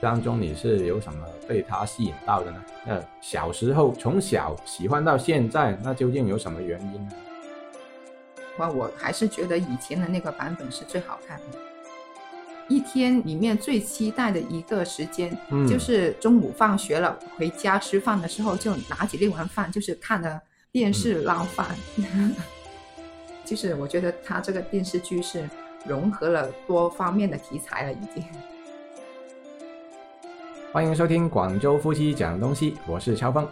[0.00, 2.64] 当中你是有什么被它吸引到的呢？
[2.84, 7.12] 那小时候从小喜欢到现在，那究竟有什么原因呢？
[8.56, 11.58] 我我还是觉得以前的那个版本是最好看的。
[12.68, 20.40] 一天里面最期待的一个时间，嗯就是中午放学了回家吃饭的时候，就拿起那碗饭，就是看着
[20.70, 21.66] 电视捞饭。
[23.44, 25.48] 就是我觉得他这个电视剧是
[25.86, 28.22] 融合了多方面的题材了，已经。
[30.70, 33.48] 欢迎收听广州夫妻讲东西，我是乔峰。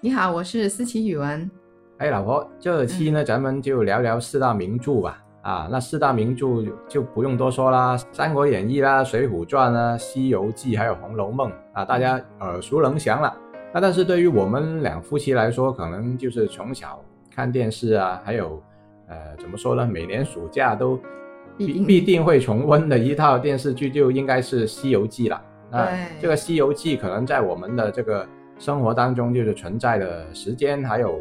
[0.00, 1.50] 你好，我是思琪语文。
[1.98, 5.20] 哎，老婆，这期呢，咱们就聊聊四大名著吧。
[5.42, 13.36] 啊，那四大名著就就不用多说啦，《三国演义》啦，《水浒传》啦，《西游记》还有《红楼梦》啊，大家耳熟能详了。
[13.74, 17.02] 那但是对于我们两夫妻来说，可能就是从小
[17.34, 18.62] 看电视啊，还有
[19.08, 19.84] 呃，怎么说呢？
[19.84, 20.96] 每年暑假都
[21.58, 25.42] 必必定会重温的一套电视剧，就应该是《西游记》了。
[25.70, 25.88] 那
[26.20, 28.26] 这个《西游记》可能在我们的这个
[28.58, 31.20] 生活当中，就是存在的时间还有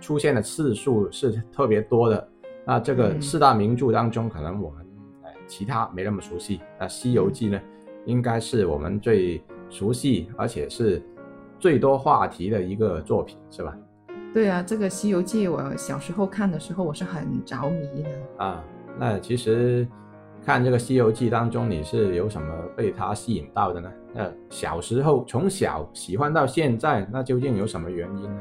[0.00, 2.28] 出现的次数是特别多的。
[2.64, 4.86] 那这个嗯四大名著当中，可能我们
[5.22, 6.60] 呃其他没那么熟悉。
[6.78, 7.60] 那《西游记》呢，
[8.06, 11.02] 应该是我们最熟悉，而且是
[11.58, 13.76] 最多话题的一个作品，是吧？
[14.32, 18.10] 对啊，这个《西游记》我小时候看的时候，我是很着迷的。
[18.38, 18.64] 啊，
[18.98, 19.86] 那其实
[20.44, 23.90] 看这个《西游记》当中，你是有什么被它吸引到的呢？
[24.12, 28.40] 那小时候从小喜欢到现在，那究竟有什么原因呢？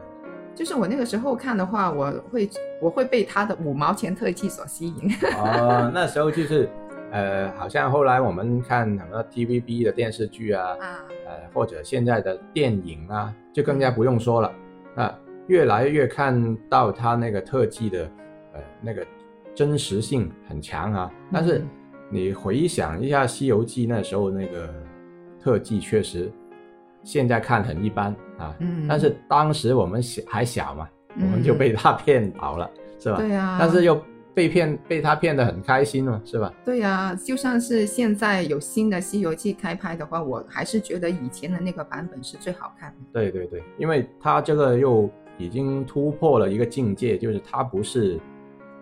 [0.54, 2.50] 就是我那个时候看的话，我会
[2.82, 5.10] 我会被他的五毛钱特技所吸引。
[5.38, 6.70] 哦，那时候就是，
[7.12, 14.52] 呃，好像后来我们看什么 TVB 的电视剧啊，啊，呃，或者现在的电影啊，就更加不用说了。
[14.94, 15.12] 那
[15.48, 18.04] 越来越看到它那个特技的，
[18.54, 19.04] 呃，那个
[19.56, 21.12] 真实性很强啊。
[21.32, 21.70] 但是嗯
[22.14, 24.72] 你回想一下《西游记》那时候那个
[25.42, 26.32] 特技，确实
[27.04, 28.56] 现在看很一般啊。
[28.60, 33.18] 嗯但是当时我们小还小嘛，我们嗯就被他骗倒了，是吧？
[33.18, 34.00] 对啊，但是又
[34.32, 36.54] 被骗，被他骗得很开心嘛，是吧？
[36.64, 42.98] 对呀、就算是现在有新的《西游记》开拍的话，我还是觉得以前的那个版本是最好看的。
[43.12, 48.20] 对对对，因为他这个又已经突破了一个境界，就是他不是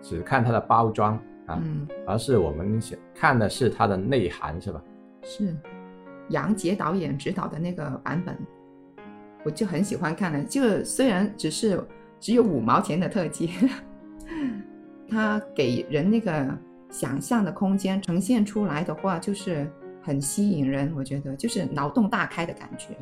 [0.02, 1.18] 只看它的包装
[1.52, 4.82] 啊，嗯，而是我们想看的是它的内涵，是吧？
[5.22, 5.56] 是
[6.28, 8.36] 杨洁导演指导的那个版本，
[9.44, 10.42] 我就很喜欢看的。
[10.44, 11.82] 就虽然只是
[12.18, 13.50] 只有五毛钱的特技，
[15.08, 16.48] 它给人那个
[16.90, 19.70] 想象的空间呈现出来的话，就是
[20.02, 20.92] 很吸引人。
[20.96, 22.94] 我觉得就是脑洞大开的感觉。《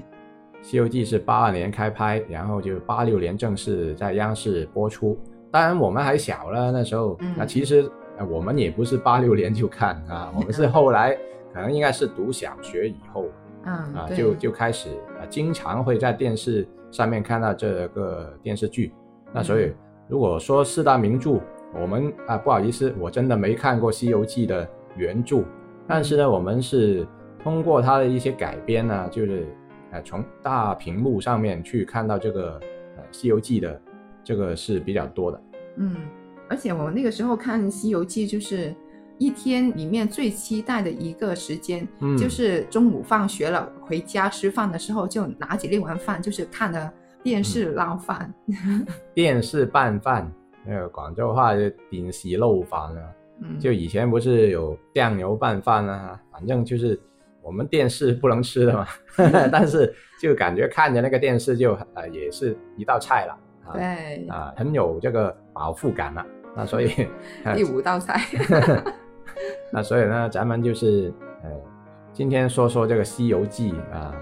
[0.63, 5.19] 西游记》是八二年开拍，然后就八六年正式在央视播出。
[5.51, 7.91] 当然我们还小了，那时候，嗯那其实呃
[8.25, 11.17] 我们也不是八六年就看啊，我们是后来
[11.53, 13.27] 可能应该是读小学以后
[13.65, 14.89] 嗯，啊，就就开始
[15.19, 18.93] 啊，经常会在电视上面看到这个电视剧。
[19.33, 19.75] 那所以嗯
[20.09, 21.39] 如果说四大名著，
[21.73, 25.45] 我们啊不好意思，我真的没看过《西游记》的原著，
[25.87, 27.07] 但是呢，我们是
[27.45, 29.47] 通过它的一些改编呢，就是
[29.93, 32.61] 呃从大屏幕上面去看到这个
[32.97, 33.81] 呃《西游记》的
[34.25, 35.43] 这个是比较多的。
[35.77, 35.95] 嗯，
[36.51, 38.75] 而且我那个时候看《西游记》，就是
[39.19, 48.35] 一天里面最期待的一个时间，嗯就是中午放学了回家吃饭的时候，就拿起那碗饭，就是看着电视捞饭。
[49.15, 50.31] 电视拌饭，
[50.67, 53.03] 那个广州话就顶洗漏饭啊。
[53.43, 57.01] 嗯，就以前不是有酱油拌饭啊，反正就是
[57.43, 58.87] 我们电视不能吃的嘛，
[59.53, 66.27] 但是就感觉看着那个电视就呃也是一道菜了啊对，啊，很有这个饱腹感了。
[66.57, 66.91] 那所以，
[67.45, 68.21] 呃第五道菜。
[69.73, 71.13] 那所以呢，咱们就是
[71.43, 71.51] 呃，
[72.13, 74.15] 今天说说这个《西游记》啊，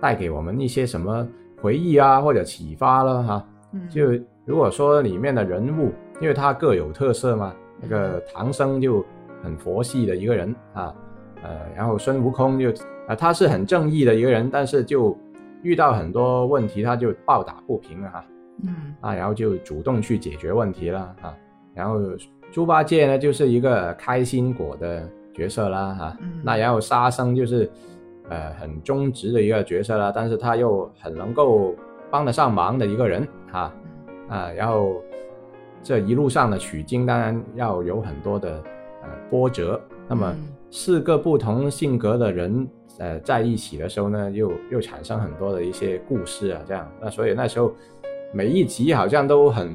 [0.00, 1.26] 带给我们一些什么
[1.60, 4.12] 回忆啊，或者启发了哈、嗯，就
[4.44, 9.04] 如果说里面的人物，因为他各有特色嘛，那个唐僧就
[9.42, 10.94] 很佛系的一个人啊，
[11.42, 12.72] 呃，然后孙悟空就
[13.06, 15.14] 啊、他是很正义的一个人，但是就
[15.62, 18.10] 遇到很多问题，他就暴打不平啊。
[18.10, 18.24] 哈
[18.62, 18.94] 嗯。
[19.02, 21.36] 啊，然后就主动去解决问题了啊，
[21.74, 21.98] 然后
[22.52, 27.68] 猪八戒呢就是一个开心果的角色啦哈、嗯那然后沙僧就是
[28.28, 31.74] 呃很忠直的一个角色啦，但是他又很能够
[32.10, 33.72] 帮得上忙的一个人哈、
[34.06, 35.02] 嗯啊，然后
[35.82, 38.50] 这一路上的取经当然要有很多的
[39.02, 39.80] 呃波折。
[40.06, 42.68] 那么嗯四个不同性格的人
[42.98, 46.88] 呃在一起的时候呢，又又产生很多的一些故事啊，这样。
[47.00, 47.72] 那所以那时候
[48.32, 49.72] 每一集好像都很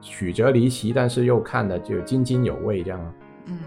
[0.00, 3.14] 曲折离奇，但是又看的就津津有味这样。
[3.46, 3.58] 嗯，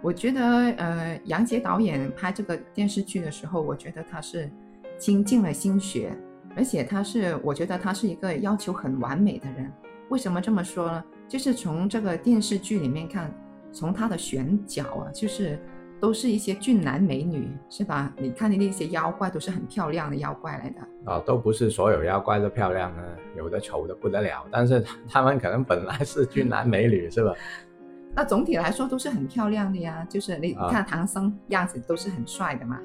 [0.00, 0.40] 我觉得
[0.76, 4.50] 呃，杨洁导演拍这个电视剧的时候，我觉得他是
[4.98, 6.16] 倾尽了心血，
[6.56, 9.70] 而且他是，我觉得他是一个要求很完美的人。
[10.08, 11.04] 为什么这么说呢？
[11.28, 13.32] 就是从这个电视剧里面看，
[13.70, 15.58] 从他的选角啊，就是
[16.00, 18.12] 都是一些俊男美女，是吧？
[18.16, 23.04] 你看的那些妖怪都是很漂亮的妖怪来的啊，都不是所有妖怪都漂亮啊，
[23.36, 27.32] 有的丑的不得了，但是他们可能本来是俊男美女，是吧？
[28.14, 32.80] 那总体来说都是很漂亮的呀，就是你看唐僧样子都是很帅的嘛，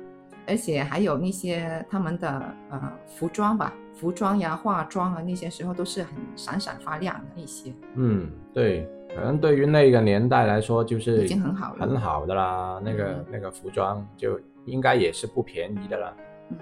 [0.47, 3.73] 而且还有那些他们的呃服装吧。
[3.95, 7.71] 服装呀、化妆啊，那些时候都是很闪闪发亮的那些。
[7.93, 12.81] 嗯，对，可能对于那个年代来说，就是已经很好了，很好的啦。
[12.83, 16.07] 那个那个服装就应该也是不便宜的了。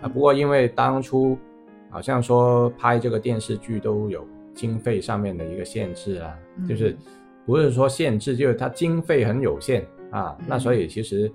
[0.01, 1.37] 啊，不过因为当初
[1.89, 6.37] 好像说拍这个电视剧都有经费上面的一个限制啊，
[6.67, 6.95] 就是
[7.45, 10.37] 不是说限制，就是它经费很有限啊。
[10.47, 11.31] 那所以其实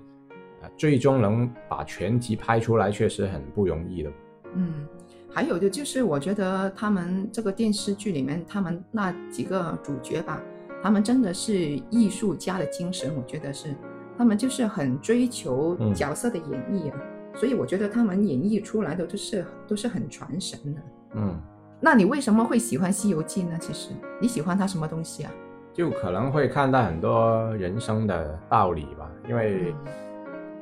[0.61, 4.11] 啊，最终能把全集拍出来，确实很不容易的。
[4.53, 4.87] 嗯。
[5.29, 10.41] 还有的就是，我觉得他们这个电视剧里面，他们那几个主角吧，
[10.83, 11.53] 他们真的是
[11.89, 13.11] 艺术家的精神。
[13.15, 13.75] 我觉得是，
[14.17, 16.97] 他们就是很追求角色的演绎啊，
[17.35, 20.81] 所以我觉得他们演绎出来的都是都是很传神的。
[21.15, 21.39] 嗯，
[21.79, 23.57] 那你为什么会喜欢《西游记》呢？
[23.59, 23.89] 其实
[24.21, 25.31] 你喜欢它什么东西啊？
[25.73, 29.73] 就可能会看到很多人生的道理吧，因为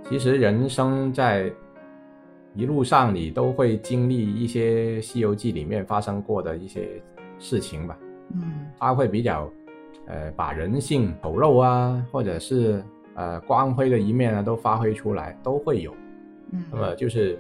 [0.10, 1.52] 其实人生在。
[2.58, 7.04] 一路上你都会经历一些《西游记》里面发生过的一些
[7.38, 7.98] 事情吧，
[8.34, 9.52] 嗯，他会比较，
[10.08, 12.84] 呃，把人性丑陋啊，或者是
[13.16, 15.96] 呃光辉的一面啊，都发挥出来，都会有，
[16.52, 17.38] 嗯，那么就是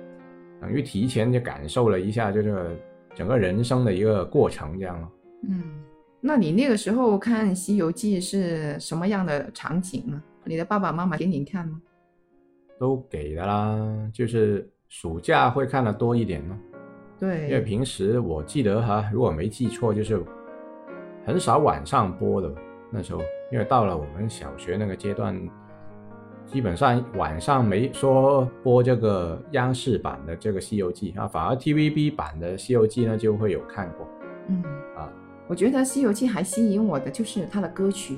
[0.62, 2.77] 等于提前就感受了一下，就是
[3.13, 5.12] 整个人生的一个过程这样咯。
[5.47, 5.63] 嗯，
[6.21, 10.21] 那你那个时候看《西游记》是什么样的场景呢？
[10.44, 11.81] 你的爸爸妈妈给你看吗？
[12.79, 14.69] 都给的啦，就是。
[14.88, 16.57] 暑假会看的多一点呢，
[17.19, 20.23] 对，因为平时我记得哈，如果没记错，就是
[21.25, 22.54] 很少晚上播的。
[22.92, 25.36] 那时候，因为到了我们小学那个阶段，
[26.45, 34.07] 基本上晚上没说播这个央视版的这个《西游记》啊，反而 TVB 版的《西游记》呢就会有看过。
[34.48, 34.63] 嗯
[34.95, 35.12] 啊，
[35.48, 38.16] 我觉得《西游记》还吸引我的就是它的歌曲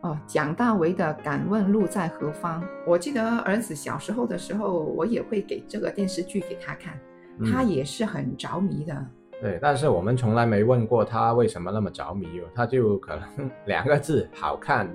[0.00, 6.98] 哦，蒋大为的《敢问路在何方》，我记得儿子小时候的时候，我也会给这个电视剧给他看，
[7.50, 9.06] 他也是很着迷的。
[9.40, 14.88] 对，但是我们从来没问过他为什么那么着迷哦，他就可能 两个字好看。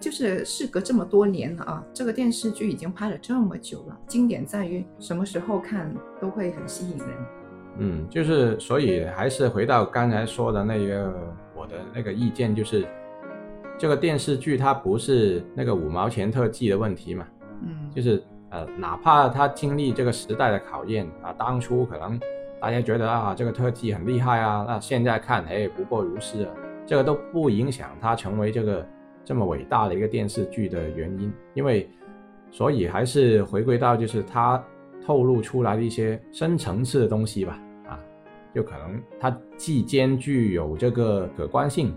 [0.00, 7.08] 就是事隔这么多年了啊，这个电视剧已经拍了这么久了，经典在于什么时候看都会很吸引人。
[7.78, 11.14] 嗯，就是所以还是回到刚才说的那个
[11.56, 12.86] 我的那个意见，就是。
[13.76, 17.26] 这个电视剧它不是那个五毛钱特技的问题嘛，
[17.64, 22.16] 嗯，就是呃，哪怕他经历这个时代的考验啊，当初可能
[22.64, 26.50] 大家觉得啊这个特技很厉害啊，那现在看哎不过如是啊，
[26.86, 28.88] 这个都不影响它成为这个
[29.22, 31.86] 这么伟大的一个电视剧的原因，因为
[32.50, 34.64] 所以还是回归到就是它
[35.04, 38.00] 透露出来的一些深层次的东西吧，啊，
[38.54, 41.94] 就可能它既兼具有这个可观性。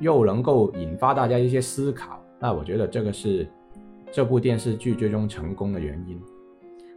[0.00, 3.46] 又能够引发大家一些思考，那我觉得这个是
[4.10, 6.20] 这部电视剧最终成功的原因。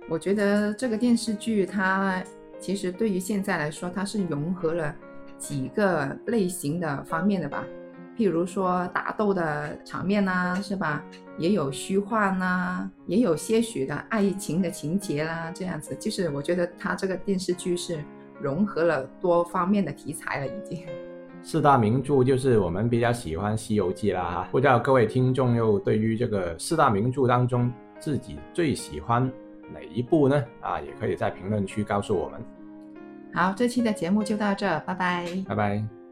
[0.10, 2.24] 我觉得这个电视剧它
[2.64, 4.96] 其实对于现在来说，它是融合了
[5.38, 7.62] 几个类型的方面的吧，
[8.18, 11.04] 譬如说打斗的场面呐，是吧？
[11.38, 18.00] 也有虚幻呐，也有些许的爱情的情节啦，这样子，就是我觉得它这个电视剧是
[18.40, 20.86] 融合了多方面的题材了，已经。
[21.42, 29.30] 四大名著就是我们比较喜欢《西游记》啦哈，不知道各位听众又对于这个四大名著当中自己最喜欢
[29.74, 30.46] 哪一部呢？
[30.62, 32.40] 啊，也可以在评论区告诉我们。
[33.34, 36.03] 好，这期的节目就到这，拜拜，拜拜。